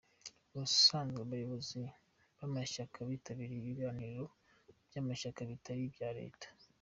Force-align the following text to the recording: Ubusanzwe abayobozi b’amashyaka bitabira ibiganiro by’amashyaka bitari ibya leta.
Ubusanzwe 0.53 1.19
abayobozi 1.21 1.81
b’amashyaka 2.37 2.97
bitabira 3.09 3.53
ibiganiro 3.61 4.23
by’amashyaka 4.87 5.39
bitari 5.51 5.83
ibya 5.89 6.11
leta. 6.19 6.47